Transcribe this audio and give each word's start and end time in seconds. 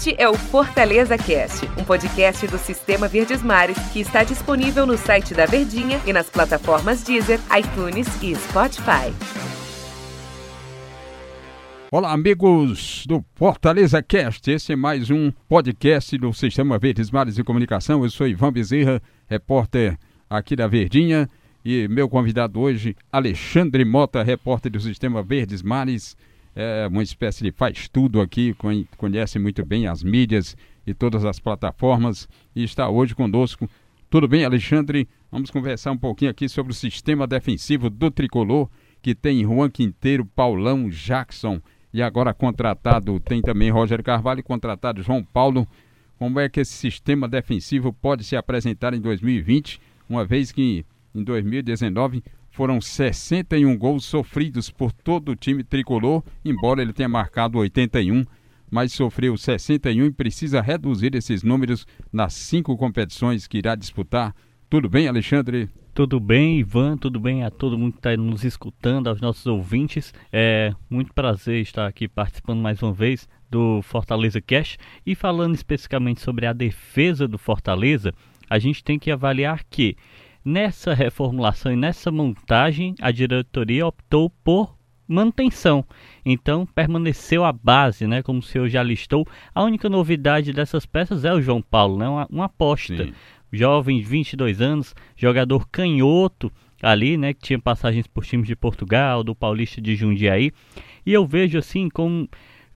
Este 0.00 0.14
é 0.16 0.26
o 0.26 0.32
Fortaleza 0.32 1.18
Cast, 1.18 1.66
um 1.78 1.84
podcast 1.84 2.46
do 2.46 2.56
Sistema 2.56 3.06
Verdes 3.06 3.42
Mares 3.42 3.76
que 3.92 4.00
está 4.00 4.24
disponível 4.24 4.86
no 4.86 4.96
site 4.96 5.34
da 5.34 5.44
Verdinha 5.44 6.00
e 6.06 6.12
nas 6.14 6.30
plataformas 6.30 7.04
Deezer, 7.04 7.38
iTunes 7.54 8.06
e 8.22 8.34
Spotify. 8.34 9.12
Olá, 11.92 12.14
amigos 12.14 13.04
do 13.06 13.22
Fortaleza 13.34 14.02
Cast. 14.02 14.50
Esse 14.50 14.72
é 14.72 14.76
mais 14.76 15.10
um 15.10 15.30
podcast 15.46 16.16
do 16.16 16.32
Sistema 16.32 16.78
Verdes 16.78 17.10
Mares 17.10 17.34
de 17.34 17.44
Comunicação. 17.44 18.02
Eu 18.02 18.08
sou 18.08 18.26
Ivan 18.26 18.54
Bezerra, 18.54 19.02
repórter 19.28 19.98
aqui 20.30 20.56
da 20.56 20.66
Verdinha. 20.66 21.28
E 21.62 21.86
meu 21.88 22.08
convidado 22.08 22.58
hoje, 22.58 22.96
Alexandre 23.12 23.84
Mota, 23.84 24.22
repórter 24.22 24.72
do 24.72 24.80
Sistema 24.80 25.22
Verdes 25.22 25.62
Mares 25.62 26.16
é 26.54 26.86
uma 26.88 27.02
espécie 27.02 27.44
de 27.44 27.52
faz 27.52 27.88
tudo 27.88 28.20
aqui, 28.20 28.54
conhece 28.96 29.38
muito 29.38 29.64
bem 29.64 29.86
as 29.86 30.02
mídias 30.02 30.56
e 30.86 30.92
todas 30.92 31.24
as 31.24 31.38
plataformas 31.38 32.28
e 32.54 32.64
está 32.64 32.88
hoje 32.88 33.14
conosco. 33.14 33.68
Tudo 34.08 34.26
bem, 34.26 34.44
Alexandre? 34.44 35.08
Vamos 35.30 35.50
conversar 35.50 35.92
um 35.92 35.98
pouquinho 35.98 36.30
aqui 36.30 36.48
sobre 36.48 36.72
o 36.72 36.74
sistema 36.74 37.26
defensivo 37.26 37.88
do 37.88 38.10
tricolor, 38.10 38.68
que 39.00 39.14
tem 39.14 39.44
Juan 39.44 39.70
Quinteiro, 39.70 40.24
Paulão, 40.24 40.88
Jackson 40.90 41.60
e 41.92 42.02
agora 42.02 42.34
contratado, 42.34 43.18
tem 43.20 43.40
também 43.40 43.70
Roger 43.70 44.02
Carvalho 44.02 44.42
contratado 44.42 45.02
João 45.02 45.22
Paulo. 45.22 45.66
Como 46.18 46.38
é 46.38 46.48
que 46.48 46.60
esse 46.60 46.72
sistema 46.72 47.28
defensivo 47.28 47.92
pode 47.92 48.24
se 48.24 48.36
apresentar 48.36 48.92
em 48.92 49.00
2020, 49.00 49.80
uma 50.08 50.24
vez 50.24 50.52
que 50.52 50.84
em 51.14 51.22
2019 51.24 52.22
foram 52.50 52.80
61 52.80 53.76
gols 53.78 54.04
sofridos 54.04 54.70
por 54.70 54.92
todo 54.92 55.30
o 55.30 55.36
time 55.36 55.64
tricolor, 55.64 56.22
embora 56.44 56.82
ele 56.82 56.92
tenha 56.92 57.08
marcado 57.08 57.58
81, 57.58 58.24
mas 58.70 58.92
sofreu 58.92 59.36
61 59.36 60.06
e 60.06 60.10
precisa 60.12 60.60
reduzir 60.60 61.14
esses 61.14 61.42
números 61.42 61.86
nas 62.12 62.34
cinco 62.34 62.76
competições 62.76 63.46
que 63.46 63.58
irá 63.58 63.74
disputar. 63.74 64.34
Tudo 64.68 64.88
bem, 64.88 65.08
Alexandre? 65.08 65.68
Tudo 65.92 66.20
bem, 66.20 66.60
Ivan? 66.60 66.96
Tudo 66.96 67.18
bem 67.18 67.42
a 67.42 67.50
todo 67.50 67.76
mundo 67.76 67.92
que 67.92 67.98
está 67.98 68.16
nos 68.16 68.44
escutando, 68.44 69.08
aos 69.08 69.20
nossos 69.20 69.44
ouvintes. 69.46 70.14
É 70.32 70.72
muito 70.88 71.12
prazer 71.12 71.60
estar 71.60 71.86
aqui 71.86 72.06
participando 72.06 72.60
mais 72.60 72.80
uma 72.80 72.92
vez 72.92 73.28
do 73.50 73.82
Fortaleza 73.82 74.40
Cash 74.40 74.78
e 75.04 75.16
falando 75.16 75.56
especificamente 75.56 76.20
sobre 76.20 76.46
a 76.46 76.52
defesa 76.52 77.26
do 77.26 77.36
Fortaleza. 77.36 78.14
A 78.48 78.58
gente 78.58 78.84
tem 78.84 78.98
que 78.98 79.10
avaliar 79.10 79.64
que 79.68 79.96
Nessa 80.44 80.94
reformulação 80.94 81.72
e 81.72 81.76
nessa 81.76 82.10
montagem, 82.10 82.94
a 83.00 83.10
diretoria 83.10 83.86
optou 83.86 84.30
por 84.42 84.74
manutenção. 85.06 85.84
Então 86.24 86.64
permaneceu 86.64 87.44
a 87.44 87.52
base, 87.52 88.06
né? 88.06 88.22
Como 88.22 88.38
o 88.38 88.42
senhor 88.42 88.68
já 88.68 88.82
listou. 88.82 89.26
A 89.54 89.62
única 89.62 89.88
novidade 89.88 90.52
dessas 90.52 90.86
peças 90.86 91.24
é 91.24 91.32
o 91.32 91.42
João 91.42 91.60
Paulo, 91.60 91.98
né? 91.98 92.08
Uma, 92.08 92.26
uma 92.30 92.44
aposta. 92.44 93.04
Sim. 93.04 93.12
Jovem, 93.52 94.00
22 94.00 94.60
anos, 94.60 94.94
jogador 95.16 95.68
canhoto 95.68 96.52
ali, 96.80 97.16
né? 97.16 97.34
Que 97.34 97.40
tinha 97.40 97.58
passagens 97.58 98.06
por 98.06 98.24
times 98.24 98.46
de 98.46 98.54
Portugal, 98.54 99.24
do 99.24 99.34
Paulista 99.34 99.80
de 99.80 99.96
Jundiaí. 99.96 100.52
E 101.04 101.12
eu 101.12 101.26
vejo 101.26 101.58
assim 101.58 101.88
como 101.88 102.28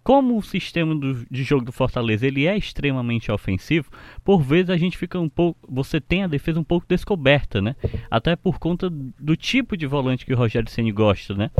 como 0.05 0.37
o 0.37 0.43
sistema 0.43 0.95
do, 0.95 1.27
de 1.31 1.43
jogo 1.43 1.65
do 1.65 1.73
Fortaleza 1.73 2.27
ele 2.27 2.47
é 2.47 2.57
extremamente 2.57 3.33
ofensivo, 3.33 3.91
por 4.23 4.43
vezes 4.43 4.69
a 4.69 4.77
gente 4.77 4.99
fica 4.99 5.19
um 5.19 5.31
pouco, 5.31 5.59
você 5.67 5.99
tem 5.99 6.23
a 6.23 6.27
defesa 6.27 6.61
um 6.61 6.65
pouco 6.65 6.87
descoberta, 6.87 7.63
né? 7.63 7.75
Até 8.11 8.37
por 8.37 8.59
conta 8.59 8.91
do 8.91 9.35
tipo 9.35 9.79
de 9.79 9.87
volante 9.87 10.27
que 10.27 10.35
o 10.35 10.37
Rogério 10.37 10.71
Ceni 10.71 10.93
gosta, 10.93 11.35
né? 11.35 11.51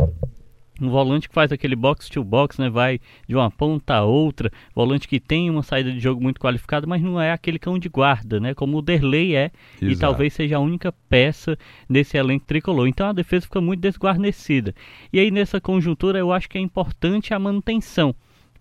Um 0.79 0.91
volante 0.91 1.29
que 1.29 1.35
faz 1.35 1.53
aquele 1.53 1.77
box 1.77 2.11
to 2.11 2.23
box, 2.23 2.61
né? 2.61 2.69
Vai 2.69 3.01
de 3.27 3.35
uma 3.35 3.51
ponta 3.51 3.95
a 3.95 4.05
outra. 4.05 4.51
Volante 4.75 5.07
que 5.07 5.21
tem 5.21 5.49
uma 5.49 5.63
saída 5.63 5.91
de 5.91 6.01
jogo 6.01 6.21
muito 6.21 6.41
qualificada, 6.41 6.85
mas 6.85 7.01
não 7.01 7.21
é 7.21 7.31
aquele 7.31 7.61
cão 7.61 7.79
de 7.79 7.89
guarda, 7.89 8.41
né? 8.41 8.55
Como 8.55 8.77
o 8.77 8.83
Derlei 8.83 9.37
é. 9.37 9.53
Exato. 9.81 9.93
E 9.93 9.97
talvez 9.97 10.35
seja 10.35 10.57
a 10.57 10.61
única 10.61 10.93
peça 11.09 11.57
desse 11.89 12.19
elenco 12.19 12.45
tricolor. 12.45 12.89
Então 12.89 13.09
a 13.09 13.13
defesa 13.13 13.47
fica 13.47 13.61
muito 13.61 13.81
desguarnecida. 13.81 14.75
E 15.13 15.21
aí 15.21 15.31
nessa 15.31 15.61
conjuntura 15.61 16.19
eu 16.19 16.33
acho 16.33 16.49
que 16.49 16.59
é 16.59 16.61
importante 16.61 17.33
a 17.33 17.39
manutenção 17.39 18.15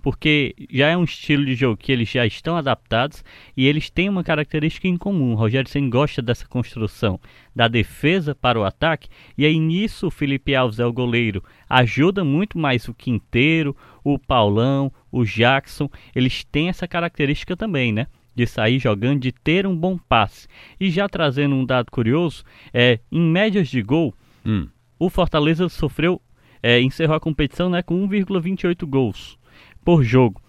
porque 0.04 0.54
já 0.70 0.90
é 0.90 0.98
um 0.98 1.06
estilo 1.06 1.46
de 1.46 1.56
jogo 1.56 1.78
que 1.78 1.90
eles 1.90 2.10
já 2.10 2.26
estão 2.26 2.58
adaptados 2.58 3.24
e 3.56 3.66
eles 3.66 3.90
têm 3.90 4.10
uma 4.10 4.22
característica 4.22 4.86
em 4.86 4.98
comum. 4.98 5.32
O 5.32 5.36
Rogério 5.36 5.70
Senna 5.70 5.90
gosta 5.90 6.22
dessa 6.22 6.46
construção 6.46 7.18
da 7.56 7.70
defesa 7.70 8.36
para 8.36 8.60
o 8.60 8.66
ataque 8.66 9.08
e 9.38 9.46
aí 9.46 9.58
nisso 9.58 10.08
o 10.08 10.12
Felipe 10.12 10.54
Alves 10.54 10.78
é 10.78 10.86
o 10.86 10.92
goleiro. 10.92 11.42
Ajuda 11.70 12.22
muito 12.26 12.60
mais 12.60 12.90
o 12.90 12.94
Quinteiro, 12.94 13.74
o 14.04 14.20
Paulão, 14.20 14.92
o 15.10 15.24
Jackson. 15.24 15.90
Eles 16.14 16.44
têm 16.44 16.68
essa 16.68 16.86
característica 16.86 17.56
também, 17.56 17.94
né? 17.94 18.08
de 18.36 18.46
sair 18.46 18.80
jogando, 18.80 19.22
de 19.22 19.32
ter 19.32 19.66
um 19.66 19.76
bom 19.76 19.98
passe. 19.98 20.50
E 20.78 20.90
já 20.90 21.08
trazendo 21.08 21.56
um 21.56 21.64
dado 21.66 21.90
curioso, 21.92 22.44
é, 22.74 23.00
em 23.10 23.22
médias 23.22 23.70
de 23.70 23.82
gol, 23.82 24.14
hum. 24.46 24.68
o 25.00 25.08
Fortaleza 25.08 25.70
sofreu, 25.70 26.20
é, 26.62 26.82
encerrou 26.82 27.16
a 27.16 27.20
competição 27.22 27.70
né, 27.70 27.84
com 27.84 28.06
1,28 28.10 28.86
gols 28.86 29.38
por 29.84 30.04
jogo. 30.04 30.42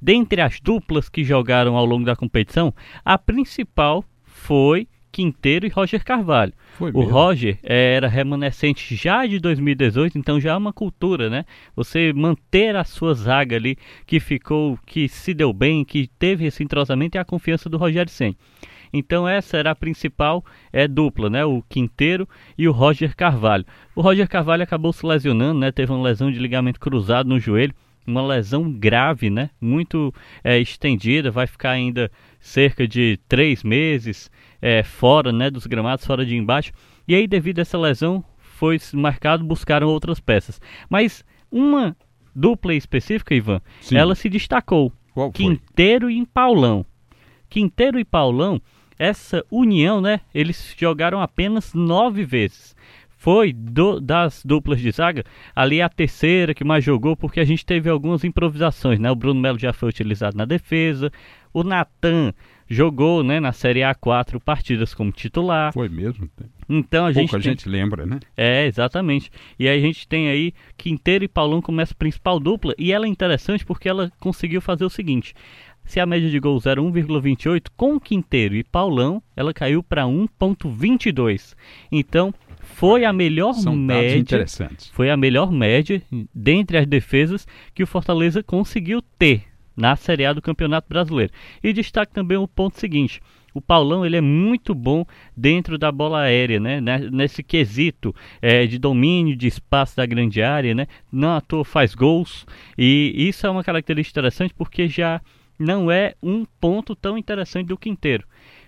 Dentre 0.00 0.40
as 0.40 0.60
duplas 0.60 1.08
que 1.08 1.22
jogaram 1.22 1.76
ao 1.76 1.84
longo 1.86 2.04
da 2.04 2.16
competição, 2.16 2.74
a 3.04 3.16
principal 3.16 4.04
foi 4.24 4.88
Quinteiro 5.12 5.66
e 5.66 5.68
Roger 5.68 6.02
Carvalho. 6.02 6.54
Foi 6.72 6.90
o 6.90 7.02
Roger 7.02 7.58
era 7.62 8.08
remanescente 8.08 8.96
já 8.96 9.26
de 9.26 9.38
2018, 9.38 10.18
então 10.18 10.40
já 10.40 10.52
é 10.52 10.56
uma 10.56 10.72
cultura, 10.72 11.28
né? 11.28 11.44
Você 11.76 12.12
manter 12.14 12.74
a 12.74 12.82
sua 12.82 13.14
zaga 13.14 13.54
ali 13.54 13.76
que 14.06 14.18
ficou, 14.18 14.78
que 14.86 15.06
se 15.06 15.34
deu 15.34 15.52
bem, 15.52 15.84
que 15.84 16.08
teve 16.18 16.46
esse 16.46 16.64
entrosamento 16.64 17.16
e 17.16 17.20
a 17.20 17.24
confiança 17.24 17.68
do 17.68 17.76
Rogério 17.76 18.10
Senna. 18.10 18.34
Então 18.92 19.28
essa 19.28 19.56
era 19.56 19.70
a 19.70 19.76
principal 19.76 20.44
é, 20.72 20.88
dupla, 20.88 21.30
né? 21.30 21.44
O 21.44 21.62
Quinteiro 21.68 22.28
e 22.56 22.66
o 22.66 22.72
Roger 22.72 23.14
Carvalho. 23.14 23.64
O 23.94 24.00
Roger 24.00 24.28
Carvalho 24.28 24.62
acabou 24.62 24.92
se 24.92 25.06
lesionando, 25.06 25.60
né? 25.60 25.70
Teve 25.70 25.92
uma 25.92 26.02
lesão 26.02 26.30
de 26.30 26.38
ligamento 26.38 26.80
cruzado 26.80 27.28
no 27.28 27.38
joelho 27.38 27.74
uma 28.06 28.26
lesão 28.26 28.70
grave, 28.70 29.30
né? 29.30 29.50
Muito 29.60 30.12
é, 30.42 30.58
estendida, 30.58 31.30
vai 31.30 31.46
ficar 31.46 31.70
ainda 31.70 32.10
cerca 32.40 32.86
de 32.86 33.18
três 33.28 33.62
meses 33.62 34.30
é, 34.60 34.82
fora, 34.82 35.32
né? 35.32 35.50
Dos 35.50 35.66
gramados, 35.66 36.04
fora 36.04 36.24
de 36.26 36.36
embaixo. 36.36 36.72
E 37.06 37.14
aí, 37.14 37.26
devido 37.26 37.58
a 37.58 37.62
essa 37.62 37.78
lesão, 37.78 38.24
foi 38.38 38.78
marcado, 38.94 39.44
buscaram 39.44 39.88
outras 39.88 40.20
peças. 40.20 40.60
Mas 40.88 41.24
uma 41.50 41.96
dupla 42.34 42.74
específica, 42.74 43.34
Ivan, 43.34 43.60
Sim. 43.80 43.96
ela 43.96 44.14
se 44.14 44.28
destacou. 44.28 44.92
Qual 45.12 45.32
foi? 45.32 45.32
Quinteiro 45.32 46.10
e 46.10 46.24
Paulão. 46.26 46.86
Quinteiro 47.48 47.98
e 47.98 48.04
Paulão, 48.04 48.60
essa 48.98 49.44
união, 49.50 50.00
né? 50.00 50.20
Eles 50.34 50.74
jogaram 50.78 51.20
apenas 51.20 51.74
nove 51.74 52.24
vezes 52.24 52.74
foi 53.22 53.52
do, 53.52 54.00
das 54.00 54.44
duplas 54.44 54.80
de 54.80 54.90
zaga 54.90 55.22
ali 55.54 55.80
a 55.80 55.88
terceira 55.88 56.52
que 56.52 56.64
mais 56.64 56.84
jogou, 56.84 57.16
porque 57.16 57.38
a 57.38 57.44
gente 57.44 57.64
teve 57.64 57.88
algumas 57.88 58.24
improvisações, 58.24 58.98
né? 58.98 59.08
O 59.12 59.14
Bruno 59.14 59.40
Melo 59.40 59.56
já 59.56 59.72
foi 59.72 59.90
utilizado 59.90 60.36
na 60.36 60.44
defesa, 60.44 61.08
o 61.54 61.62
Natan 61.62 62.34
jogou, 62.68 63.22
né, 63.22 63.38
na 63.38 63.52
Série 63.52 63.84
A 63.84 63.94
quatro 63.94 64.40
partidas 64.40 64.92
como 64.92 65.12
titular. 65.12 65.72
Foi 65.72 65.88
mesmo. 65.88 66.28
Então 66.68 67.06
a 67.06 67.12
gente 67.12 67.30
Pouca 67.30 67.40
tem... 67.40 67.52
gente 67.52 67.68
lembra, 67.68 68.04
né? 68.04 68.18
É, 68.36 68.66
exatamente. 68.66 69.30
E 69.56 69.68
aí 69.68 69.78
a 69.78 69.80
gente 69.80 70.08
tem 70.08 70.28
aí 70.28 70.52
Quinteiro 70.76 71.24
e 71.24 71.28
Paulão 71.28 71.62
como 71.62 71.80
essa 71.80 71.94
principal 71.94 72.40
dupla 72.40 72.74
e 72.76 72.90
ela 72.90 73.06
é 73.06 73.08
interessante 73.08 73.64
porque 73.64 73.88
ela 73.88 74.10
conseguiu 74.18 74.60
fazer 74.60 74.84
o 74.84 74.90
seguinte: 74.90 75.32
se 75.84 76.00
a 76.00 76.06
média 76.06 76.28
de 76.28 76.40
gols 76.40 76.66
era 76.66 76.80
1,28, 76.80 77.68
com 77.76 78.00
Quinteiro 78.00 78.56
e 78.56 78.64
Paulão, 78.64 79.22
ela 79.36 79.54
caiu 79.54 79.80
para 79.80 80.02
1,22. 80.04 81.54
Então, 81.90 82.34
foi 82.74 83.04
a 83.04 83.12
melhor 83.12 83.54
São 83.54 83.76
média. 83.76 84.44
Foi 84.92 85.10
a 85.10 85.16
melhor 85.16 85.52
média 85.52 86.02
dentre 86.34 86.78
as 86.78 86.86
defesas 86.86 87.46
que 87.74 87.82
o 87.82 87.86
Fortaleza 87.86 88.42
conseguiu 88.42 89.02
ter 89.18 89.44
na 89.76 89.96
Série 89.96 90.26
A 90.26 90.32
do 90.32 90.42
Campeonato 90.42 90.88
Brasileiro. 90.88 91.32
E 91.62 91.72
destaque 91.72 92.12
também 92.12 92.36
o 92.36 92.48
ponto 92.48 92.78
seguinte: 92.78 93.20
o 93.54 93.60
Paulão 93.60 94.04
ele 94.04 94.16
é 94.16 94.20
muito 94.20 94.74
bom 94.74 95.04
dentro 95.36 95.76
da 95.78 95.92
bola 95.92 96.22
aérea, 96.22 96.58
né? 96.58 96.80
Nesse 97.10 97.42
quesito 97.42 98.14
é, 98.40 98.66
de 98.66 98.78
domínio 98.78 99.36
de 99.36 99.46
espaço 99.46 99.96
da 99.96 100.06
grande 100.06 100.42
área, 100.42 100.74
né? 100.74 100.86
Não 101.10 101.36
à 101.36 101.40
toa 101.40 101.64
faz 101.64 101.94
gols 101.94 102.46
e 102.76 103.12
isso 103.16 103.46
é 103.46 103.50
uma 103.50 103.64
característica 103.64 104.18
interessante 104.18 104.54
porque 104.54 104.88
já 104.88 105.20
não 105.58 105.90
é 105.90 106.14
um 106.22 106.44
ponto 106.60 106.96
tão 106.96 107.16
interessante 107.16 107.68
do 107.68 107.78
Quinteiro. 107.78 108.24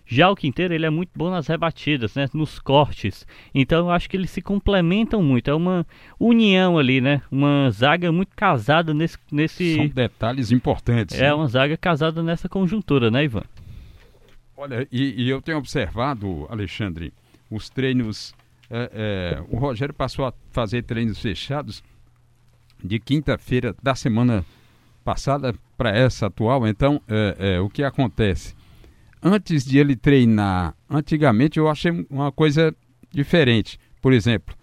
Já 0.07 0.31
o 0.31 0.37
Quinteiro 0.37 0.75
ele 0.75 0.85
é 0.85 0.91
muito 0.91 1.11
bom 1.15 1.31
nas 1.31 1.47
rebatidas, 1.47 2.15
né, 2.15 2.29
nos 2.35 2.59
cortes. 2.59 3.27
Então 3.55 3.87
eu 3.87 3.91
acho 3.91 4.09
que 4.09 4.17
eles 4.17 4.31
se 4.31 4.43
complementam 4.43 5.23
muito. 5.23 5.51
É 5.51 5.55
uma 5.55 5.87
união 6.21 6.79
ali, 6.79 7.01
né? 7.01 7.23
Uma 7.31 7.71
zaga 7.71 8.13
muito 8.13 8.35
casada 8.37 8.93
nesse 8.93 9.17
nesse 9.33 9.77
São 9.77 9.89
detalhes 9.89 10.53
importantes. 10.53 11.19
É 11.19 11.23
né? 11.23 11.35
uma 11.35 11.49
zaga 11.49 11.77
casada 11.77 12.23
nessa 12.23 12.49
conjuntura, 12.49 13.11
né, 13.11 13.25
Ivan? 13.25 13.45
Olha, 14.57 14.87
e, 14.93 15.25
e 15.25 15.29
eu 15.29 15.43
tenho 15.43 15.59
observado, 15.59 16.47
Alexandre, 16.49 17.13
os 17.51 17.69
treinos. 17.69 18.35
É, 18.71 18.91
é, 18.95 19.43
o 19.51 19.59
Rogério 19.59 19.95
passou 19.95 20.25
a 20.25 20.33
fazer 20.51 20.83
treinos 20.83 21.19
fechados 21.21 21.83
de 22.83 22.99
quinta-feira 22.99 23.75
da 23.83 23.95
semana 23.95 24.45
passada 25.05 25.55
para 25.77 25.91
essa 25.91 26.27
atual. 26.27 26.67
Então, 26.67 27.01
é, 27.09 27.37
é, 27.39 27.61
o 27.61 27.69
que 27.69 27.83
acontece? 27.83 28.55
Antes 29.27 29.65
de 29.65 29.79
ele 29.79 29.97
treinar, 29.97 30.77
antigamente 30.89 31.59
eu 31.59 31.67
achei 31.67 32.07
uma 32.11 32.31
coisa 32.31 32.77
diferente. 33.11 33.79
Por 34.03 34.13
exemplo, 34.13 34.55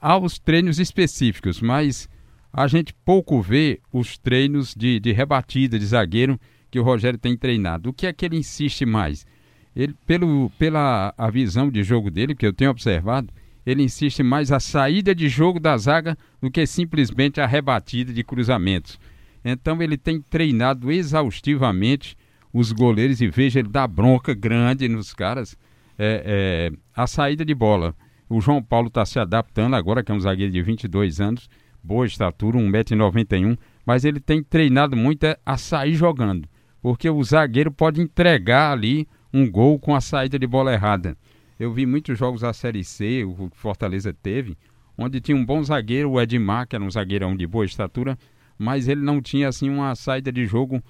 há 0.00 0.16
os 0.16 0.38
treinos 0.38 0.78
específicos, 0.78 1.60
mas 1.60 2.08
a 2.52 2.68
gente 2.68 2.94
pouco 3.04 3.42
vê 3.42 3.80
os 3.92 4.16
treinos 4.16 4.72
de, 4.72 5.00
de 5.00 5.10
rebatida 5.10 5.80
de 5.80 5.84
zagueiro 5.84 6.38
que 6.70 6.78
o 6.78 6.84
Rogério 6.84 7.18
tem 7.18 7.36
treinado. 7.36 7.90
O 7.90 7.92
que 7.92 8.06
é 8.06 8.12
que 8.12 8.24
ele 8.24 8.36
insiste 8.36 8.86
mais? 8.86 9.26
Ele, 9.74 9.96
pelo, 10.06 10.48
pela 10.60 11.12
a 11.18 11.28
visão 11.28 11.68
de 11.68 11.82
jogo 11.82 12.08
dele, 12.08 12.36
que 12.36 12.46
eu 12.46 12.52
tenho 12.52 12.70
observado, 12.70 13.32
ele 13.66 13.82
insiste 13.82 14.22
mais 14.22 14.52
a 14.52 14.60
saída 14.60 15.12
de 15.12 15.28
jogo 15.28 15.58
da 15.58 15.76
zaga 15.76 16.16
do 16.40 16.52
que 16.52 16.64
simplesmente 16.68 17.40
a 17.40 17.46
rebatida 17.46 18.12
de 18.12 18.22
cruzamentos. 18.22 18.96
Então 19.44 19.82
ele 19.82 19.96
tem 19.96 20.20
treinado 20.20 20.92
exaustivamente 20.92 22.16
os 22.54 22.70
goleiros 22.70 23.20
e 23.20 23.26
veja 23.26 23.58
ele 23.58 23.68
dá 23.68 23.84
bronca 23.84 24.32
grande 24.32 24.88
nos 24.88 25.12
caras 25.12 25.58
é, 25.98 26.70
é, 26.70 26.78
a 26.94 27.04
saída 27.04 27.44
de 27.44 27.52
bola. 27.52 27.96
O 28.28 28.40
João 28.40 28.62
Paulo 28.62 28.86
está 28.86 29.04
se 29.04 29.18
adaptando 29.18 29.74
agora, 29.74 30.04
que 30.04 30.12
é 30.12 30.14
um 30.14 30.20
zagueiro 30.20 30.52
de 30.52 30.62
22 30.62 31.20
anos, 31.20 31.50
boa 31.82 32.06
estatura, 32.06 32.56
1,91m, 32.56 33.58
mas 33.84 34.04
ele 34.04 34.20
tem 34.20 34.40
treinado 34.40 34.96
muito 34.96 35.24
é, 35.24 35.36
a 35.44 35.56
sair 35.56 35.94
jogando, 35.94 36.48
porque 36.80 37.10
o 37.10 37.22
zagueiro 37.24 37.72
pode 37.72 38.00
entregar 38.00 38.72
ali 38.72 39.08
um 39.32 39.50
gol 39.50 39.78
com 39.78 39.94
a 39.94 40.00
saída 40.00 40.38
de 40.38 40.46
bola 40.46 40.72
errada. 40.72 41.16
Eu 41.58 41.72
vi 41.72 41.84
muitos 41.84 42.16
jogos 42.16 42.42
da 42.42 42.52
Série 42.52 42.84
C, 42.84 43.24
o 43.24 43.50
Fortaleza 43.52 44.14
teve, 44.14 44.56
onde 44.96 45.20
tinha 45.20 45.36
um 45.36 45.44
bom 45.44 45.62
zagueiro, 45.62 46.12
o 46.12 46.20
Edmar, 46.20 46.68
que 46.68 46.76
era 46.76 46.84
um 46.84 46.90
zagueirão 46.90 47.36
de 47.36 47.46
boa 47.46 47.64
estatura, 47.64 48.16
mas 48.56 48.86
ele 48.86 49.00
não 49.00 49.20
tinha 49.20 49.48
assim 49.48 49.68
uma 49.68 49.94
saída 49.96 50.30
de 50.30 50.46
jogo 50.46 50.80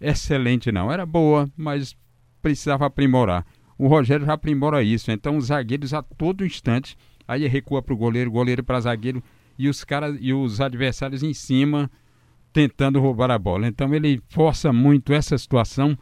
excelente 0.00 0.70
não. 0.70 0.90
Era 0.90 1.06
boa, 1.06 1.48
mas 1.56 1.96
precisava 2.42 2.86
aprimorar. 2.86 3.44
O 3.78 3.88
Rogério 3.88 4.24
já 4.24 4.32
aprimora 4.32 4.82
isso, 4.82 5.10
então 5.10 5.36
os 5.36 5.46
zagueiros 5.46 5.92
a 5.92 6.02
todo 6.02 6.46
instante, 6.46 6.96
aí 7.28 7.46
recua 7.46 7.82
para 7.82 7.92
o 7.92 7.96
goleiro, 7.96 8.30
goleiro 8.30 8.64
para 8.64 8.80
zagueiro 8.80 9.22
e 9.58 9.68
os 9.68 9.84
caras 9.84 10.16
e 10.20 10.32
os 10.32 10.60
adversários 10.60 11.22
em 11.22 11.34
cima 11.34 11.90
tentando 12.52 13.00
roubar 13.00 13.30
a 13.30 13.38
bola. 13.38 13.66
Então 13.66 13.92
ele 13.94 14.18
força 14.30 14.72
muito 14.72 15.12
essa 15.12 15.36
situação 15.36 15.96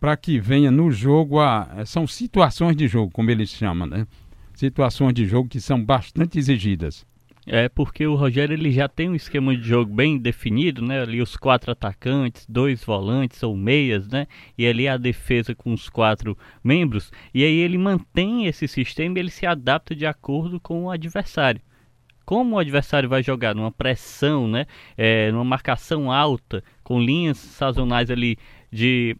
para 0.00 0.16
que 0.16 0.40
venha 0.40 0.68
no 0.68 0.90
jogo 0.90 1.38
a 1.38 1.84
são 1.86 2.08
situações 2.08 2.76
de 2.76 2.88
jogo, 2.88 3.12
como 3.12 3.30
eles 3.30 3.50
chamam, 3.50 3.86
né? 3.86 4.04
Situações 4.52 5.14
de 5.14 5.24
jogo 5.26 5.48
que 5.48 5.60
são 5.60 5.82
bastante 5.82 6.38
exigidas. 6.40 7.06
É 7.44 7.68
porque 7.68 8.06
o 8.06 8.14
Rogério 8.14 8.54
ele 8.54 8.70
já 8.70 8.88
tem 8.88 9.08
um 9.08 9.16
esquema 9.16 9.56
de 9.56 9.62
jogo 9.64 9.92
bem 9.92 10.16
definido, 10.16 10.80
né? 10.80 11.02
Ali 11.02 11.20
os 11.20 11.36
quatro 11.36 11.72
atacantes, 11.72 12.46
dois 12.48 12.84
volantes 12.84 13.42
ou 13.42 13.56
meias, 13.56 14.06
né? 14.08 14.28
E 14.56 14.64
ali 14.64 14.86
a 14.86 14.96
defesa 14.96 15.52
com 15.52 15.72
os 15.72 15.88
quatro 15.88 16.38
membros. 16.62 17.10
E 17.34 17.42
aí 17.42 17.56
ele 17.58 17.76
mantém 17.76 18.46
esse 18.46 18.68
sistema, 18.68 19.18
e 19.18 19.20
ele 19.22 19.30
se 19.30 19.44
adapta 19.44 19.94
de 19.94 20.06
acordo 20.06 20.60
com 20.60 20.84
o 20.84 20.90
adversário. 20.90 21.60
Como 22.24 22.54
o 22.54 22.58
adversário 22.60 23.08
vai 23.08 23.24
jogar 23.24 23.56
numa 23.56 23.72
pressão, 23.72 24.46
né? 24.46 24.66
É, 24.96 25.32
numa 25.32 25.44
marcação 25.44 26.12
alta, 26.12 26.62
com 26.84 27.00
linhas 27.00 27.38
sazonais 27.38 28.08
ali 28.08 28.38
de 28.70 29.16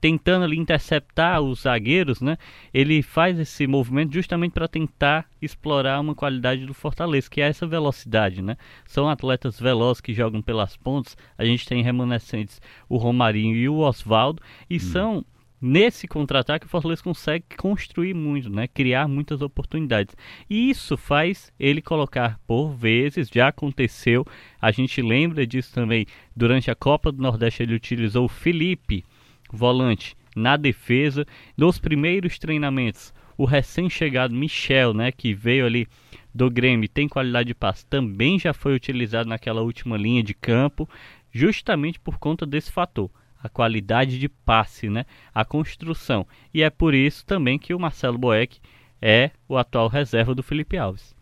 tentando 0.00 0.44
ali 0.44 0.56
interceptar 0.56 1.40
os 1.40 1.62
zagueiros, 1.62 2.20
né? 2.20 2.36
Ele 2.72 3.02
faz 3.02 3.38
esse 3.38 3.66
movimento 3.66 4.12
justamente 4.12 4.52
para 4.52 4.68
tentar 4.68 5.26
explorar 5.40 6.00
uma 6.00 6.14
qualidade 6.14 6.66
do 6.66 6.74
Fortaleza, 6.74 7.28
que 7.30 7.40
é 7.40 7.48
essa 7.48 7.66
velocidade, 7.66 8.42
né? 8.42 8.56
São 8.86 9.08
atletas 9.08 9.58
velozes 9.58 10.00
que 10.00 10.14
jogam 10.14 10.40
pelas 10.40 10.76
pontas. 10.76 11.16
A 11.36 11.44
gente 11.44 11.66
tem 11.66 11.82
remanescentes 11.82 12.60
o 12.88 12.96
Romarinho 12.96 13.56
e 13.56 13.68
o 13.68 13.78
Oswaldo 13.78 14.42
e 14.68 14.76
hum. 14.76 14.80
são 14.80 15.24
nesse 15.60 16.06
contra-ataque 16.06 16.66
o 16.66 16.68
Fortaleza 16.68 17.02
consegue 17.02 17.44
construir 17.56 18.14
muito, 18.14 18.48
né? 18.48 18.68
Criar 18.68 19.08
muitas 19.08 19.42
oportunidades. 19.42 20.14
E 20.48 20.70
isso 20.70 20.96
faz 20.96 21.52
ele 21.58 21.82
colocar 21.82 22.38
por 22.46 22.72
vezes, 22.74 23.28
já 23.28 23.48
aconteceu, 23.48 24.24
a 24.60 24.70
gente 24.70 25.02
lembra 25.02 25.46
disso 25.46 25.72
também, 25.74 26.06
durante 26.36 26.70
a 26.70 26.74
Copa 26.74 27.10
do 27.10 27.22
Nordeste 27.22 27.62
ele 27.62 27.74
utilizou 27.74 28.26
o 28.26 28.28
Felipe 28.28 29.04
volante 29.50 30.16
na 30.34 30.56
defesa. 30.56 31.26
Nos 31.56 31.78
primeiros 31.78 32.38
treinamentos, 32.38 33.12
o 33.36 33.44
recém-chegado 33.44 34.34
Michel, 34.34 34.92
né, 34.94 35.12
que 35.12 35.32
veio 35.34 35.66
ali 35.66 35.86
do 36.34 36.50
Grêmio, 36.50 36.88
tem 36.88 37.08
qualidade 37.08 37.48
de 37.48 37.54
passe, 37.54 37.86
também 37.86 38.38
já 38.38 38.52
foi 38.52 38.74
utilizado 38.74 39.28
naquela 39.28 39.62
última 39.62 39.96
linha 39.96 40.22
de 40.22 40.34
campo, 40.34 40.88
justamente 41.32 41.98
por 41.98 42.18
conta 42.18 42.44
desse 42.44 42.70
fator, 42.70 43.10
a 43.42 43.48
qualidade 43.48 44.18
de 44.18 44.28
passe, 44.28 44.88
né, 44.88 45.04
a 45.34 45.44
construção. 45.44 46.26
E 46.52 46.62
é 46.62 46.70
por 46.70 46.94
isso 46.94 47.24
também 47.24 47.58
que 47.58 47.74
o 47.74 47.78
Marcelo 47.78 48.18
Boeck 48.18 48.58
é 49.00 49.30
o 49.48 49.56
atual 49.56 49.88
reserva 49.88 50.34
do 50.34 50.42
Felipe 50.42 50.76
Alves. 50.76 51.14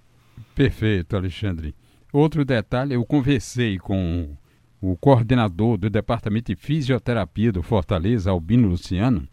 Perfeito, 0.54 1.16
Alexandre. 1.16 1.74
Outro 2.12 2.44
detalhe, 2.44 2.94
eu 2.94 3.04
conversei 3.04 3.78
com 3.78 4.36
o 4.90 4.96
coordenador 4.96 5.76
do 5.76 5.90
Departamento 5.90 6.54
de 6.54 6.56
Fisioterapia 6.60 7.50
do 7.50 7.62
Fortaleza, 7.62 8.30
Albino 8.30 8.68
Luciano, 8.68 9.26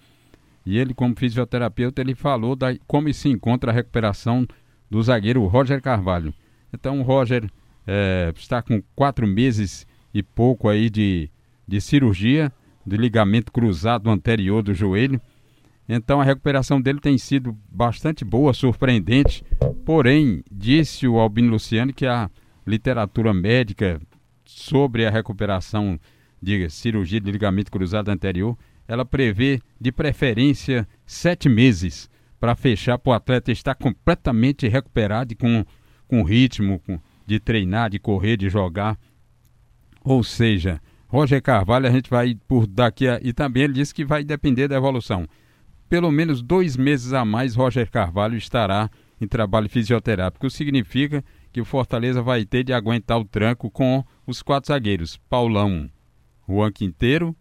e 0.65 0.77
ele, 0.77 0.94
como 0.94 1.15
fisioterapeuta, 1.15 2.01
ele 2.01 2.15
falou 2.15 2.55
da 2.55 2.75
como 2.88 3.13
se 3.13 3.29
encontra 3.29 3.69
a 3.71 3.73
recuperação 3.73 4.47
do 4.89 5.01
zagueiro 5.03 5.45
Roger 5.45 5.81
Carvalho. 5.81 6.33
Então, 6.73 7.00
o 7.00 7.03
Roger 7.03 7.50
é, 7.85 8.33
está 8.35 8.61
com 8.61 8.81
quatro 8.95 9.27
meses 9.27 9.85
e 10.13 10.23
pouco 10.23 10.69
aí 10.69 10.89
de, 10.89 11.29
de 11.67 11.81
cirurgia, 11.81 12.51
de 12.85 12.97
ligamento 12.97 13.51
cruzado 13.51 14.09
anterior 14.09 14.63
do 14.63 14.73
joelho. 14.73 15.21
Então, 15.88 16.21
a 16.21 16.23
recuperação 16.23 16.81
dele 16.81 16.99
tem 16.99 17.17
sido 17.17 17.56
bastante 17.69 18.23
boa, 18.23 18.53
surpreendente. 18.53 19.44
Porém, 19.85 20.44
disse 20.49 21.07
o 21.07 21.19
Albino 21.19 21.51
Luciano 21.51 21.94
que 21.94 22.06
a 22.06 22.29
literatura 22.65 23.33
médica 23.33 23.99
sobre 24.53 25.05
a 25.05 25.09
recuperação 25.09 26.00
de 26.41 26.69
cirurgia 26.69 27.19
de 27.19 27.31
ligamento 27.31 27.71
cruzado 27.71 28.09
anterior, 28.09 28.57
ela 28.88 29.03
prevê, 29.03 29.59
de 29.79 29.91
preferência, 29.91 30.88
sete 31.05 31.50
meses 31.50 32.09
para 32.39 32.55
fechar 32.55 32.97
para 32.97 33.11
o 33.11 33.13
atleta 33.13 33.51
estar 33.51 33.73
completamente 33.73 34.67
recuperado 34.67 35.33
e 35.33 35.35
com, 35.35 35.65
com 36.07 36.21
ritmo 36.23 36.79
com, 36.79 37.00
de 37.25 37.39
treinar, 37.39 37.89
de 37.89 37.97
correr, 37.97 38.38
de 38.38 38.50
jogar. 38.50 38.97
Ou 40.03 40.23
seja, 40.23 40.79
Roger 41.07 41.41
Carvalho 41.41 41.88
a 41.88 41.91
gente 41.91 42.09
vai 42.09 42.35
por 42.47 42.67
daqui 42.67 43.07
a, 43.07 43.19
e 43.23 43.33
também 43.33 43.63
ele 43.63 43.73
disse 43.73 43.94
que 43.94 44.06
vai 44.06 44.23
depender 44.23 44.68
da 44.68 44.75
evolução. 44.75 45.25
Pelo 45.89 46.11
menos 46.11 46.42
dois 46.42 46.75
meses 46.75 47.13
a 47.13 47.23
mais 47.23 47.56
Roger 47.56 47.89
Carvalho 47.89 48.35
estará 48.35 48.89
em 49.19 49.28
trabalho 49.28 49.69
fisioterápico. 49.69 50.49
Significa 50.49 51.23
que 51.54 51.62
o 51.62 51.66
Fortaleza 51.66 52.22
vai 52.22 52.44
ter 52.44 52.64
de 52.64 52.74
aguentar 52.74 53.19
o 53.19 53.24
tranco 53.24 53.69
com 53.69 54.04
os 54.26 54.42
quatro 54.42 54.69
zagueiros: 54.69 55.18
Paulão, 55.30 55.88
Juan 56.50 56.72
Quinteiro, 56.72 57.36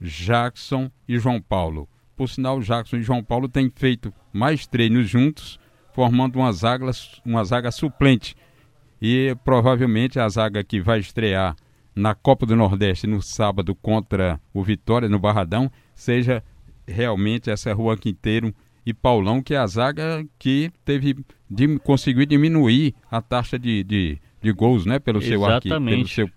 Jackson 0.00 0.88
e 1.06 1.18
João 1.18 1.42
Paulo. 1.42 1.88
Por 2.16 2.28
sinal, 2.28 2.60
Jackson 2.60 2.96
e 2.96 3.02
João 3.02 3.24
Paulo 3.24 3.48
têm 3.48 3.68
feito 3.68 4.14
mais 4.32 4.68
treinos 4.68 5.08
juntos, 5.08 5.58
formando 5.92 6.36
uma 6.36 6.52
zaga, 6.52 6.88
uma 7.24 7.44
zaga 7.44 7.72
suplente. 7.72 8.36
E 9.02 9.36
provavelmente 9.44 10.20
a 10.20 10.28
zaga 10.28 10.62
que 10.62 10.80
vai 10.80 11.00
estrear 11.00 11.56
na 11.94 12.14
Copa 12.14 12.46
do 12.46 12.54
Nordeste 12.54 13.06
no 13.06 13.20
sábado 13.20 13.74
contra 13.74 14.40
o 14.52 14.62
Vitória 14.62 15.08
no 15.08 15.18
Barradão 15.18 15.70
seja 15.94 16.42
realmente 16.86 17.50
essa 17.50 17.74
Juan 17.74 17.96
Quinteiro 17.96 18.54
e 18.86 18.92
Paulão, 18.92 19.42
que 19.42 19.54
é 19.54 19.58
a 19.58 19.66
zaga 19.66 20.24
que 20.38 20.70
teve 20.84 21.16
de, 21.54 21.78
conseguiu 21.78 22.26
diminuir 22.26 22.94
a 23.10 23.22
taxa 23.22 23.58
de, 23.58 23.84
de, 23.84 24.18
de 24.42 24.52
gols, 24.52 24.84
né? 24.84 24.98
Pelo 24.98 25.22
seu 25.22 25.44
aqui, 25.44 25.68
pelo 25.68 26.08
seu, 26.08 26.28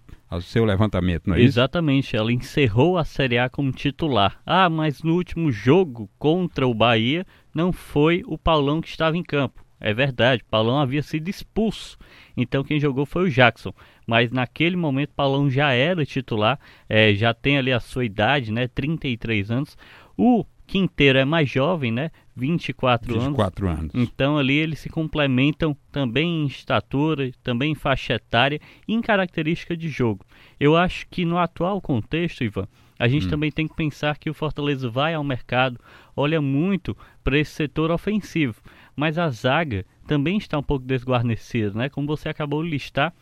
seu 0.41 0.63
levantamento, 0.63 1.27
não 1.27 1.35
é 1.35 1.41
Exatamente, 1.41 2.07
isso? 2.07 2.17
ela 2.17 2.31
encerrou 2.31 2.97
a 2.97 3.03
Série 3.03 3.37
A 3.37 3.49
como 3.49 3.71
titular. 3.71 4.39
Ah, 4.45 4.69
mas 4.69 5.01
no 5.01 5.15
último 5.15 5.51
jogo 5.51 6.09
contra 6.19 6.67
o 6.67 6.73
Bahia 6.73 7.25
não 7.53 7.73
foi 7.73 8.23
o 8.27 8.37
Paulão 8.37 8.79
que 8.79 8.89
estava 8.89 9.17
em 9.17 9.23
campo. 9.23 9.65
É 9.79 9.93
verdade, 9.93 10.43
Paulão 10.49 10.79
havia 10.79 11.03
sido 11.03 11.29
expulso. 11.29 11.97
Então 12.35 12.63
quem 12.63 12.79
jogou 12.79 13.05
foi 13.05 13.23
o 13.25 13.29
Jackson. 13.29 13.73
Mas 14.07 14.31
naquele 14.31 14.75
momento 14.75 15.13
Paulão 15.15 15.49
já 15.49 15.71
era 15.71 16.05
titular, 16.05 16.59
é, 16.89 17.13
já 17.13 17.33
tem 17.33 17.57
ali 17.57 17.71
a 17.71 17.79
sua 17.79 18.05
idade, 18.05 18.51
né? 18.51 18.67
33 18.67 19.51
anos. 19.51 19.77
O 20.17 20.45
Quinteiro 20.65 21.17
é 21.17 21.25
mais 21.25 21.49
jovem, 21.49 21.91
né? 21.91 22.11
24, 22.37 23.19
24 23.19 23.67
anos. 23.67 23.79
anos. 23.79 23.91
Então 23.95 24.37
ali 24.37 24.53
eles 24.53 24.79
se 24.79 24.89
complementam 24.89 25.75
também 25.91 26.43
em 26.43 26.45
estatura, 26.45 27.31
também 27.43 27.71
em 27.71 27.75
faixa 27.75 28.13
etária 28.13 28.61
e 28.87 28.93
em 28.93 29.01
característica 29.01 29.75
de 29.75 29.89
jogo. 29.89 30.23
Eu 30.59 30.75
acho 30.75 31.07
que 31.09 31.25
no 31.25 31.37
atual 31.37 31.81
contexto, 31.81 32.43
Ivan, 32.43 32.67
a 32.99 33.07
gente 33.07 33.25
hum. 33.25 33.29
também 33.29 33.51
tem 33.51 33.67
que 33.67 33.75
pensar 33.75 34.17
que 34.17 34.29
o 34.29 34.33
Fortaleza 34.33 34.89
vai 34.89 35.13
ao 35.13 35.23
mercado, 35.23 35.79
olha 36.15 36.41
muito 36.41 36.95
para 37.23 37.37
esse 37.37 37.51
setor 37.51 37.91
ofensivo, 37.91 38.61
mas 38.95 39.17
a 39.17 39.29
zaga 39.29 39.85
também 40.07 40.37
está 40.37 40.57
um 40.57 40.63
pouco 40.63 40.85
desguarnecida, 40.85 41.71
né? 41.77 41.89
Como 41.89 42.07
você 42.07 42.29
acabou 42.29 42.63
de 42.63 42.69
listar, 42.69 43.13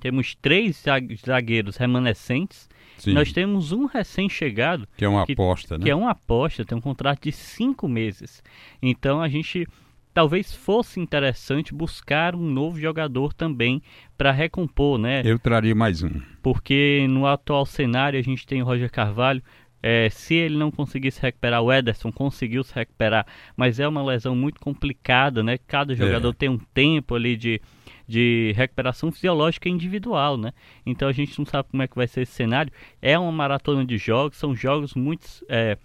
temos 0.00 0.34
três 0.34 0.82
zagueiros 1.24 1.76
remanescentes. 1.76 2.68
Sim. 3.00 3.12
Nós 3.12 3.32
temos 3.32 3.72
um 3.72 3.86
recém-chegado. 3.86 4.86
Que 4.96 5.04
é 5.04 5.08
uma 5.08 5.24
que, 5.24 5.32
aposta, 5.32 5.78
né? 5.78 5.84
Que 5.84 5.90
é 5.90 5.94
uma 5.94 6.10
aposta, 6.10 6.64
tem 6.64 6.76
um 6.76 6.80
contrato 6.80 7.22
de 7.22 7.32
cinco 7.32 7.88
meses. 7.88 8.42
Então 8.82 9.20
a 9.20 9.28
gente 9.28 9.66
talvez 10.12 10.54
fosse 10.54 11.00
interessante 11.00 11.72
buscar 11.72 12.34
um 12.34 12.42
novo 12.42 12.78
jogador 12.78 13.32
também 13.32 13.82
para 14.18 14.32
recompor, 14.32 14.98
né? 14.98 15.22
Eu 15.24 15.38
traria 15.38 15.74
mais 15.74 16.02
um. 16.02 16.20
Porque 16.42 17.06
no 17.08 17.26
atual 17.26 17.64
cenário 17.64 18.18
a 18.18 18.22
gente 18.22 18.46
tem 18.46 18.62
o 18.62 18.64
Roger 18.64 18.90
Carvalho. 18.90 19.42
É, 19.82 20.10
se 20.10 20.34
ele 20.34 20.58
não 20.58 20.70
conseguir 20.70 21.10
se 21.10 21.22
recuperar, 21.22 21.62
o 21.62 21.72
Ederson 21.72 22.12
conseguiu 22.12 22.62
se 22.62 22.74
recuperar, 22.74 23.26
mas 23.56 23.80
é 23.80 23.88
uma 23.88 24.04
lesão 24.04 24.36
muito 24.36 24.60
complicada, 24.60 25.42
né? 25.42 25.56
Cada 25.66 25.94
jogador 25.94 26.28
é. 26.28 26.34
tem 26.34 26.50
um 26.50 26.58
tempo 26.58 27.14
ali 27.14 27.34
de, 27.34 27.62
de 28.10 28.52
recuperação 28.56 29.12
fisiológica 29.12 29.68
individual, 29.68 30.36
né? 30.36 30.52
Então 30.84 31.08
a 31.08 31.12
gente 31.12 31.38
não 31.38 31.46
sabe 31.46 31.68
como 31.70 31.82
é 31.82 31.86
que 31.86 31.94
vai 31.94 32.08
ser 32.08 32.22
esse 32.22 32.32
cenário. 32.32 32.72
É 33.00 33.16
uma 33.16 33.30
maratona 33.30 33.84
de 33.84 33.96
jogos, 33.96 34.36
são 34.36 34.54
jogos 34.54 34.94
muito 34.94 35.24
é, 35.48 35.78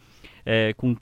é, 0.44 0.74
com 0.74 0.98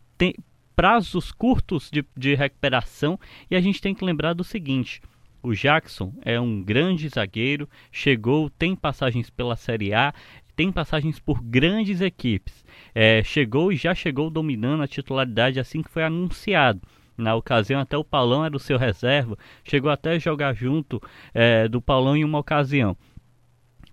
prazos 0.76 1.32
curtos 1.32 1.90
de, 1.90 2.04
de 2.18 2.36
recuperação 2.36 3.18
e 3.50 3.56
a 3.56 3.62
gente 3.62 3.82
tem 3.82 3.96
que 3.96 4.04
lembrar 4.04 4.34
do 4.34 4.44
seguinte. 4.44 5.02
O 5.42 5.54
Jackson 5.54 6.14
é 6.24 6.40
um 6.40 6.62
grande 6.62 7.08
zagueiro, 7.08 7.70
chegou, 7.92 8.50
tem 8.50 8.76
passagens 8.76 9.30
pela 9.30 9.56
Série 9.56 9.94
A, 9.94 10.14
tem 10.56 10.72
passagens 10.72 11.20
por 11.20 11.42
grandes 11.42 12.02
equipes. 12.02 12.66
É, 12.94 13.24
chegou 13.24 13.72
e 13.72 13.78
já 13.78 13.96
chegou 13.96 14.30
dominando 14.30 14.84
a 14.84 14.88
titularidade 14.88 15.60
assim 15.60 15.82
que 15.82 15.90
foi 15.90 16.04
anunciado. 16.04 16.82
Na 17.18 17.36
ocasião, 17.36 17.80
até 17.80 17.98
o 17.98 18.04
Paulão 18.04 18.44
era 18.44 18.56
o 18.56 18.60
seu 18.60 18.78
reserva, 18.78 19.38
chegou 19.64 19.92
até 19.92 20.12
a 20.12 20.20
jogar 20.20 20.54
junto 20.54 21.02
é, 21.34 21.68
do 21.68 21.82
Paulão 21.82 22.16
em 22.16 22.24
uma 22.24 22.40
ocasião. 22.40 22.98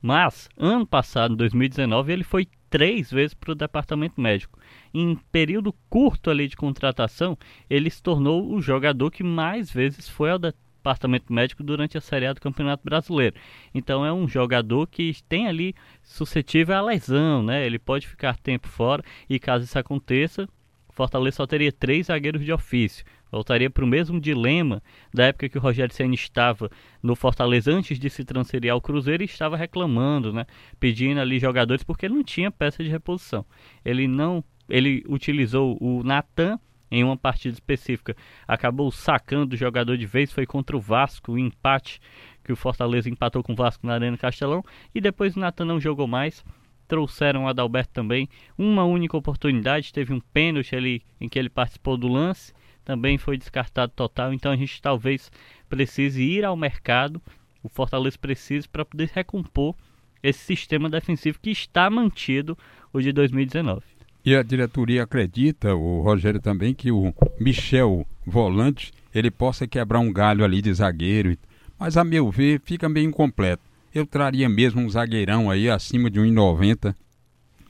Mas, 0.00 0.48
ano 0.56 0.86
passado, 0.86 1.34
em 1.34 1.36
2019, 1.36 2.12
ele 2.12 2.24
foi 2.24 2.48
três 2.70 3.10
vezes 3.10 3.34
para 3.34 3.52
o 3.52 3.54
departamento 3.54 4.20
médico. 4.20 4.58
Em 4.94 5.16
período 5.30 5.74
curto 5.90 6.30
ali 6.30 6.48
de 6.48 6.56
contratação, 6.56 7.36
ele 7.68 7.90
se 7.90 8.02
tornou 8.02 8.54
o 8.54 8.62
jogador 8.62 9.10
que 9.10 9.22
mais 9.22 9.70
vezes 9.70 10.08
foi 10.08 10.30
ao 10.30 10.38
departamento 10.38 11.32
médico 11.32 11.62
durante 11.62 11.98
a 11.98 12.00
Série 12.00 12.26
A 12.26 12.32
do 12.32 12.40
Campeonato 12.40 12.82
Brasileiro. 12.84 13.36
Então 13.74 14.06
é 14.06 14.12
um 14.12 14.26
jogador 14.26 14.86
que 14.86 15.12
tem 15.28 15.46
ali 15.46 15.74
suscetível 16.02 16.76
à 16.76 16.80
lesão, 16.80 17.42
né? 17.42 17.66
Ele 17.66 17.78
pode 17.78 18.06
ficar 18.06 18.38
tempo 18.38 18.68
fora 18.68 19.02
e 19.28 19.38
caso 19.38 19.64
isso 19.64 19.78
aconteça, 19.78 20.48
Fortaleza 20.90 21.36
só 21.36 21.46
teria 21.46 21.72
três 21.72 22.06
zagueiros 22.06 22.44
de 22.44 22.52
ofício. 22.52 23.04
Voltaria 23.30 23.70
para 23.70 23.84
o 23.84 23.86
mesmo 23.86 24.20
dilema 24.20 24.82
da 25.14 25.26
época 25.26 25.48
que 25.48 25.56
o 25.56 25.60
Rogério 25.60 25.94
Senna 25.94 26.14
estava 26.14 26.68
no 27.02 27.14
Fortaleza 27.14 27.70
antes 27.72 27.98
de 27.98 28.10
se 28.10 28.24
transferir 28.24 28.72
ao 28.72 28.80
Cruzeiro 28.80 29.22
e 29.22 29.26
estava 29.26 29.56
reclamando, 29.56 30.32
né? 30.32 30.46
Pedindo 30.80 31.20
ali 31.20 31.38
jogadores 31.38 31.84
porque 31.84 32.08
não 32.08 32.24
tinha 32.24 32.50
peça 32.50 32.82
de 32.82 32.90
reposição. 32.90 33.46
Ele 33.84 34.08
não, 34.08 34.42
ele 34.68 35.04
utilizou 35.08 35.78
o 35.80 36.02
Natan 36.02 36.58
em 36.90 37.04
uma 37.04 37.16
partida 37.16 37.54
específica, 37.54 38.16
acabou 38.48 38.90
sacando 38.90 39.54
o 39.54 39.56
jogador 39.56 39.96
de 39.96 40.06
vez, 40.06 40.32
foi 40.32 40.44
contra 40.44 40.76
o 40.76 40.80
Vasco, 40.80 41.32
o 41.32 41.38
empate 41.38 42.00
que 42.42 42.52
o 42.52 42.56
Fortaleza 42.56 43.08
empatou 43.08 43.44
com 43.44 43.52
o 43.52 43.56
Vasco 43.56 43.86
na 43.86 43.94
Arena 43.94 44.18
Castelão 44.18 44.64
e 44.92 45.00
depois 45.00 45.36
o 45.36 45.40
Natan 45.40 45.66
não 45.66 45.80
jogou 45.80 46.08
mais 46.08 46.44
trouxeram 46.90 47.44
o 47.44 47.48
Adalberto 47.48 47.92
também. 47.92 48.28
Uma 48.58 48.84
única 48.84 49.16
oportunidade, 49.16 49.92
teve 49.92 50.12
um 50.12 50.20
pênalti 50.20 50.74
ali 50.74 51.02
em 51.20 51.28
que 51.28 51.38
ele 51.38 51.48
participou 51.48 51.96
do 51.96 52.08
lance 52.08 52.52
também 52.84 53.16
foi 53.16 53.38
descartado 53.38 53.92
total. 53.94 54.34
Então 54.34 54.50
a 54.50 54.56
gente 54.56 54.82
talvez 54.82 55.30
precise 55.68 56.20
ir 56.20 56.44
ao 56.44 56.56
mercado, 56.56 57.22
o 57.62 57.68
Fortaleza 57.68 58.18
precisa 58.18 58.66
para 58.70 58.84
poder 58.84 59.08
recompor 59.14 59.76
esse 60.20 60.40
sistema 60.40 60.90
defensivo 60.90 61.38
que 61.40 61.50
está 61.50 61.88
mantido 61.88 62.58
o 62.92 63.00
de 63.00 63.12
2019. 63.12 63.82
E 64.24 64.34
a 64.34 64.42
diretoria 64.42 65.04
acredita, 65.04 65.72
o 65.74 66.02
Rogério 66.02 66.40
também, 66.40 66.74
que 66.74 66.90
o 66.90 67.14
Michel 67.38 68.04
Volante 68.26 68.92
ele 69.14 69.30
possa 69.30 69.68
quebrar 69.68 70.00
um 70.00 70.12
galho 70.12 70.44
ali 70.44 70.60
de 70.60 70.74
zagueiro, 70.74 71.38
mas 71.78 71.96
a 71.96 72.02
meu 72.02 72.28
ver 72.28 72.60
fica 72.64 72.88
meio 72.88 73.08
incompleto. 73.08 73.62
Eu 73.92 74.06
traria 74.06 74.48
mesmo 74.48 74.80
um 74.80 74.88
zagueirão 74.88 75.50
aí 75.50 75.68
acima 75.68 76.08
de 76.08 76.20
1,90. 76.20 76.94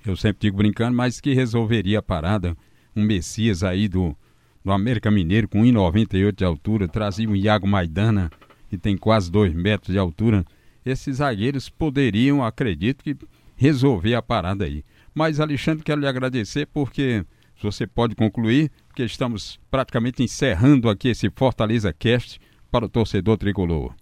Eu 0.05 0.17
sempre 0.17 0.41
digo 0.41 0.59
brincando, 0.59 0.95
mas 0.95 1.19
que 1.19 1.33
resolveria 1.33 2.01
a 2.01 2.03
parada. 2.03 2.55
Um 2.95 3.03
Messias 3.03 3.63
aí 3.63 3.89
do, 3.89 4.15
do 4.63 4.71
América 4.71 5.11
Mineiro 5.11 5.49
com 5.49 5.63
1,98 5.63 6.33
de 6.37 6.45
altura, 6.45 6.87
trazia 6.87 7.29
o 7.29 7.35
Iago 7.35 7.67
Maidana, 7.67 8.31
que 8.69 8.77
tem 8.77 8.99
quase 8.99 9.31
2 9.31 9.55
metros 9.55 9.95
de 9.95 9.99
altura. 9.99 10.45
Esses 10.85 11.17
zagueiros 11.17 11.71
poderiam, 11.71 12.45
acredito 12.45 13.03
que, 13.03 13.17
resolver 13.57 14.15
a 14.15 14.23
parada 14.23 14.67
aí. 14.67 14.85
Mas, 15.15 15.41
Alexandre, 15.41 15.85
quero 15.85 16.01
lhe 16.01 16.07
agradecer 16.07 16.67
porque 16.67 17.25
você 17.63 17.87
pode 17.87 18.15
concluir, 18.15 18.71
porque 18.89 19.05
estamos 19.05 19.59
praticamente 19.71 20.23
encerrando 20.23 20.89
aqui 20.89 21.09
esse 21.09 21.31
Fortaleza 21.35 21.93
Cast 21.93 22.39
para 22.71 22.85
o 22.85 22.89
torcedor 22.89 23.39
tricolor. 23.39 23.95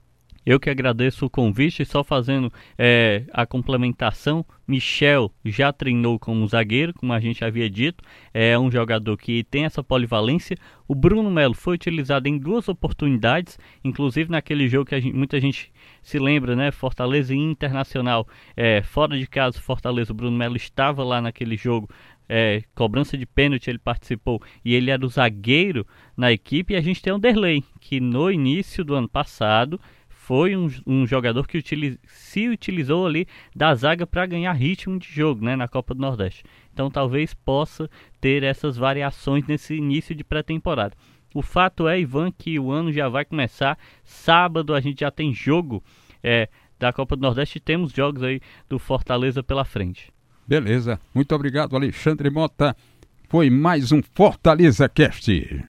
Eu 0.48 0.58
que 0.58 0.70
agradeço 0.70 1.26
o 1.26 1.30
convite, 1.30 1.84
só 1.84 2.02
fazendo 2.02 2.50
é, 2.78 3.24
a 3.34 3.44
complementação. 3.44 4.42
Michel 4.66 5.30
já 5.44 5.70
treinou 5.74 6.18
como 6.18 6.48
zagueiro, 6.48 6.94
como 6.94 7.12
a 7.12 7.20
gente 7.20 7.44
havia 7.44 7.68
dito, 7.68 8.02
é 8.32 8.58
um 8.58 8.70
jogador 8.70 9.18
que 9.18 9.44
tem 9.44 9.66
essa 9.66 9.84
polivalência. 9.84 10.56
O 10.88 10.94
Bruno 10.94 11.30
Melo 11.30 11.52
foi 11.52 11.74
utilizado 11.74 12.28
em 12.28 12.38
duas 12.38 12.66
oportunidades, 12.66 13.58
inclusive 13.84 14.30
naquele 14.30 14.68
jogo 14.68 14.86
que 14.86 14.98
gente, 14.98 15.14
muita 15.14 15.38
gente 15.38 15.70
se 16.02 16.18
lembra, 16.18 16.56
né? 16.56 16.70
Fortaleza 16.70 17.34
Internacional, 17.34 18.26
é, 18.56 18.80
fora 18.80 19.18
de 19.18 19.26
casa, 19.26 19.60
Fortaleza. 19.60 20.12
O 20.12 20.16
Bruno 20.16 20.38
Melo 20.38 20.56
estava 20.56 21.04
lá 21.04 21.20
naquele 21.20 21.58
jogo 21.58 21.90
é, 22.26 22.62
cobrança 22.74 23.18
de 23.18 23.26
pênalti 23.26 23.68
ele 23.68 23.78
participou 23.78 24.40
e 24.64 24.74
ele 24.74 24.90
era 24.90 25.04
o 25.04 25.08
zagueiro 25.08 25.86
na 26.16 26.32
equipe. 26.32 26.72
E 26.72 26.76
a 26.76 26.80
gente 26.80 27.02
tem 27.02 27.12
o 27.12 27.18
Derlei, 27.18 27.62
que 27.80 28.00
no 28.00 28.30
início 28.30 28.82
do 28.82 28.94
ano 28.94 29.08
passado 29.08 29.78
foi 30.28 30.54
um, 30.54 30.68
um 30.86 31.06
jogador 31.06 31.48
que 31.48 31.56
utiliz, 31.56 31.96
se 32.06 32.50
utilizou 32.50 33.06
ali 33.06 33.26
da 33.56 33.74
zaga 33.74 34.06
para 34.06 34.26
ganhar 34.26 34.52
ritmo 34.52 34.98
de 34.98 35.10
jogo 35.10 35.42
né, 35.42 35.56
na 35.56 35.66
Copa 35.66 35.94
do 35.94 36.02
Nordeste. 36.02 36.44
Então 36.70 36.90
talvez 36.90 37.32
possa 37.32 37.88
ter 38.20 38.42
essas 38.42 38.76
variações 38.76 39.46
nesse 39.46 39.74
início 39.74 40.14
de 40.14 40.22
pré-temporada. 40.22 40.94
O 41.34 41.40
fato 41.40 41.88
é, 41.88 41.98
Ivan, 41.98 42.30
que 42.30 42.58
o 42.58 42.70
ano 42.70 42.92
já 42.92 43.08
vai 43.08 43.24
começar. 43.24 43.78
Sábado 44.04 44.74
a 44.74 44.80
gente 44.82 45.00
já 45.00 45.10
tem 45.10 45.32
jogo 45.32 45.82
é, 46.22 46.50
da 46.78 46.92
Copa 46.92 47.16
do 47.16 47.22
Nordeste 47.22 47.56
e 47.56 47.62
temos 47.62 47.90
jogos 47.90 48.22
aí 48.22 48.38
do 48.68 48.78
Fortaleza 48.78 49.42
pela 49.42 49.64
frente. 49.64 50.12
Beleza. 50.46 51.00
Muito 51.14 51.34
obrigado, 51.34 51.74
Alexandre 51.74 52.28
Mota. 52.28 52.76
Foi 53.30 53.48
mais 53.48 53.92
um 53.92 54.02
Fortaleza 54.02 54.90
Cast. 54.90 55.64